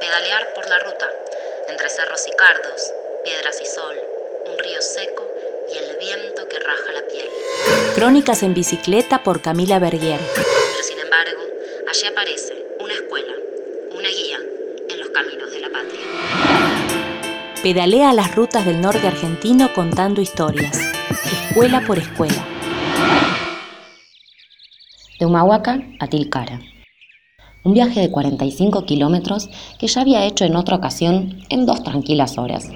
pedalear 0.00 0.54
por 0.54 0.66
la 0.68 0.78
ruta, 0.78 1.06
entre 1.68 1.88
cerros 1.90 2.26
y 2.26 2.32
cardos, 2.32 2.92
piedras 3.22 3.60
y 3.60 3.66
sol, 3.66 3.96
un 4.46 4.58
río 4.58 4.80
seco 4.80 5.30
y 5.72 5.76
el 5.76 5.96
viento 5.98 6.48
que 6.48 6.58
raja 6.58 6.92
la 6.92 7.06
piel. 7.06 7.28
Crónicas 7.94 8.42
en 8.42 8.54
bicicleta 8.54 9.22
por 9.22 9.42
Camila 9.42 9.78
Berguer. 9.78 10.18
Pero 10.34 10.82
sin 10.82 10.98
embargo, 10.98 11.42
allí 11.88 12.06
aparece 12.06 12.66
una 12.80 12.94
escuela, 12.94 13.32
una 13.92 14.08
guía 14.08 14.38
en 14.88 14.98
los 14.98 15.10
caminos 15.10 15.50
de 15.52 15.60
la 15.60 15.68
patria. 15.68 16.00
Pedalea 17.62 18.14
las 18.14 18.34
rutas 18.34 18.64
del 18.64 18.80
norte 18.80 19.06
argentino 19.06 19.72
contando 19.74 20.22
historias, 20.22 20.80
escuela 21.50 21.82
por 21.86 21.98
escuela. 21.98 22.42
De 25.18 25.26
Humahuaca 25.26 25.78
a 26.00 26.06
Tilcara. 26.06 26.58
Un 27.62 27.74
viaje 27.74 28.00
de 28.00 28.10
45 28.10 28.86
kilómetros 28.86 29.50
que 29.78 29.86
ya 29.86 30.00
había 30.00 30.24
hecho 30.24 30.46
en 30.46 30.56
otra 30.56 30.76
ocasión 30.76 31.40
en 31.50 31.66
dos 31.66 31.82
tranquilas 31.82 32.38
horas. 32.38 32.70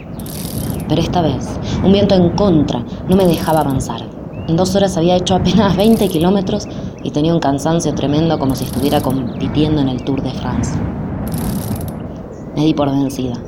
Pero 0.91 1.01
esta 1.01 1.23
vez, 1.23 1.59
un 1.83 1.91
viento 1.91 2.15
en 2.15 2.29
contra 2.37 2.85
no 3.09 3.17
me 3.17 3.25
dejaba 3.25 3.61
avanzar. 3.61 4.03
En 4.47 4.57
dos 4.57 4.77
horas 4.77 4.99
había 4.99 5.17
hecho 5.17 5.37
apenas 5.37 5.75
20 5.79 6.07
kilómetros 6.09 6.69
y 7.03 7.11
tenía 7.11 7.33
un 7.33 7.41
cansancio 7.41 7.95
tremendo 7.95 8.39
como 8.39 8.55
si 8.55 8.65
estuviera 8.65 9.01
compitiendo 9.01 9.81
en 9.81 9.89
el 9.89 10.05
Tour 10.05 10.23
de 10.23 10.33
France. 10.33 10.79
Me 12.55 12.67
di 12.67 12.75
por 12.75 12.91
vencida. 12.91 13.41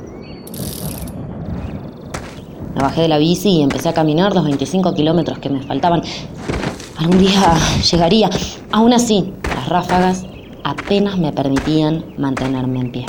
Me 2.73 2.81
bajé 2.81 3.01
de 3.01 3.09
la 3.09 3.19
bici 3.19 3.49
y 3.49 3.61
empecé 3.61 3.89
a 3.89 3.93
caminar 3.93 4.33
los 4.33 4.43
25 4.43 4.95
kilómetros 4.95 5.37
que 5.37 5.49
me 5.49 5.61
faltaban. 5.61 6.01
Algún 6.97 7.19
día 7.19 7.53
llegaría. 7.91 8.31
Aún 8.71 8.93
así, 8.93 9.33
las 9.55 9.69
ráfagas 9.69 10.25
apenas 10.69 11.17
me 11.17 11.31
permitían 11.31 12.03
mantenerme 12.17 12.81
en 12.81 12.91
pie. 12.91 13.05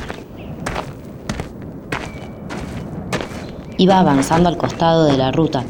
Iba 3.79 3.99
avanzando 3.99 4.49
al 4.49 4.57
costado 4.57 5.05
de 5.07 5.17
la 5.17 5.33
ruta 5.33 5.65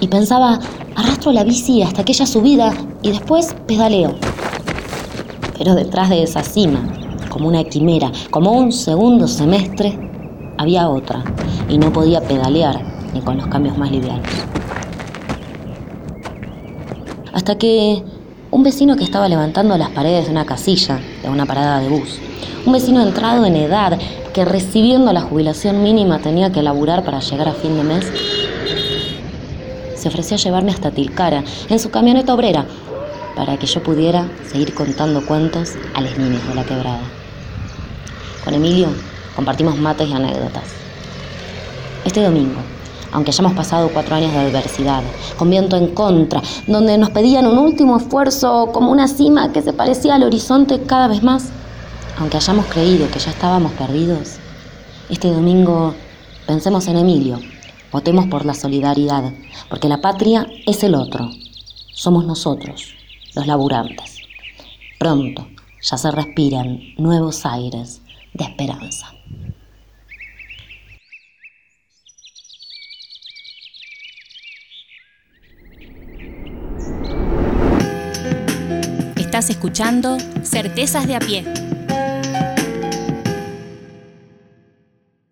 y 0.00 0.08
pensaba, 0.08 0.58
arrastro 0.96 1.32
la 1.32 1.44
bici 1.44 1.82
hasta 1.82 2.02
aquella 2.02 2.26
subida 2.26 2.74
y 3.02 3.10
después 3.10 3.56
pedaleo. 3.66 4.16
Pero 5.56 5.74
detrás 5.74 6.10
de 6.10 6.22
esa 6.22 6.42
cima, 6.42 6.80
como 7.30 7.48
una 7.48 7.64
quimera, 7.64 8.12
como 8.30 8.52
un 8.52 8.70
segundo 8.70 9.26
semestre, 9.28 9.98
había 10.58 10.90
otra 10.90 11.24
y 11.70 11.78
no 11.78 11.90
podía 11.90 12.20
pedalear 12.20 12.82
ni 13.14 13.22
con 13.22 13.38
los 13.38 13.46
cambios 13.46 13.78
más 13.78 13.90
livianos. 13.90 14.28
Hasta 17.32 17.56
que 17.56 18.04
un 18.50 18.62
vecino 18.62 18.96
que 18.96 19.04
estaba 19.04 19.28
levantando 19.28 19.76
las 19.76 19.90
paredes 19.90 20.26
de 20.26 20.30
una 20.30 20.46
casilla 20.46 20.98
de 21.22 21.28
una 21.28 21.44
parada 21.44 21.80
de 21.80 21.88
bus, 21.88 22.18
un 22.64 22.72
vecino 22.72 23.02
entrado 23.02 23.44
en 23.44 23.56
edad 23.56 23.98
que 24.32 24.44
recibiendo 24.44 25.12
la 25.12 25.20
jubilación 25.20 25.82
mínima 25.82 26.18
tenía 26.18 26.50
que 26.50 26.62
laburar 26.62 27.04
para 27.04 27.20
llegar 27.20 27.48
a 27.48 27.52
fin 27.52 27.76
de 27.76 27.82
mes, 27.82 28.06
se 29.96 30.08
ofreció 30.08 30.36
a 30.36 30.40
llevarme 30.40 30.72
hasta 30.72 30.90
Tilcara 30.90 31.44
en 31.68 31.78
su 31.78 31.90
camioneta 31.90 32.32
obrera 32.32 32.64
para 33.36 33.56
que 33.58 33.66
yo 33.66 33.82
pudiera 33.82 34.26
seguir 34.50 34.74
contando 34.74 35.26
cuentos 35.26 35.74
a 35.94 36.00
los 36.00 36.16
niños 36.16 36.46
de 36.48 36.54
la 36.54 36.64
quebrada. 36.64 37.02
Con 38.44 38.54
Emilio 38.54 38.88
compartimos 39.36 39.76
mates 39.76 40.08
y 40.08 40.12
anécdotas. 40.12 40.64
Este 42.04 42.22
domingo, 42.22 42.60
aunque 43.12 43.30
hayamos 43.30 43.52
pasado 43.54 43.90
cuatro 43.92 44.16
años 44.16 44.32
de 44.32 44.38
adversidad, 44.38 45.02
con 45.36 45.50
viento 45.50 45.76
en 45.76 45.94
contra, 45.94 46.42
donde 46.66 46.98
nos 46.98 47.10
pedían 47.10 47.46
un 47.46 47.58
último 47.58 47.96
esfuerzo 47.96 48.70
como 48.72 48.90
una 48.90 49.08
cima 49.08 49.52
que 49.52 49.62
se 49.62 49.72
parecía 49.72 50.14
al 50.14 50.24
horizonte 50.24 50.82
cada 50.82 51.08
vez 51.08 51.22
más, 51.22 51.50
aunque 52.18 52.36
hayamos 52.36 52.66
creído 52.66 53.10
que 53.10 53.18
ya 53.18 53.30
estábamos 53.30 53.72
perdidos, 53.72 54.36
este 55.08 55.28
domingo 55.28 55.94
pensemos 56.46 56.86
en 56.88 56.98
Emilio, 56.98 57.38
votemos 57.92 58.26
por 58.26 58.44
la 58.44 58.54
solidaridad, 58.54 59.32
porque 59.68 59.88
la 59.88 60.00
patria 60.00 60.46
es 60.66 60.82
el 60.82 60.94
otro, 60.94 61.30
somos 61.92 62.26
nosotros, 62.26 62.94
los 63.34 63.46
laburantes. 63.46 64.18
Pronto 64.98 65.46
ya 65.80 65.96
se 65.96 66.10
respiran 66.10 66.80
nuevos 66.96 67.46
aires 67.46 68.02
de 68.34 68.44
esperanza. 68.44 69.12
Estás 79.38 79.50
escuchando 79.50 80.18
Certezas 80.42 81.06
de 81.06 81.14
a 81.14 81.20
pie 81.20 81.44